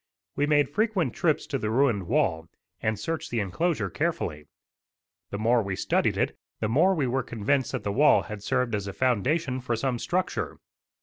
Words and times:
We 0.35 0.47
made 0.47 0.71
frequent 0.73 1.13
trips 1.13 1.45
to 1.45 1.59
the 1.59 1.69
ruined 1.69 2.07
wall, 2.07 2.49
and 2.81 2.97
searched 2.99 3.29
the 3.29 3.39
enclosure 3.39 3.91
carefully. 3.91 4.47
The 5.29 5.37
more 5.37 5.61
we 5.61 5.75
studied 5.75 6.17
it 6.17 6.35
the 6.59 6.67
more 6.67 6.95
we 6.95 7.05
were 7.05 7.21
convinced 7.21 7.71
that 7.73 7.83
the 7.83 7.91
wall 7.91 8.23
had 8.23 8.41
served 8.41 8.73
as 8.73 8.87
a 8.87 8.93
foundation 8.93 9.59
for 9.61 9.75
some 9.75 9.99
structure. 9.99 10.57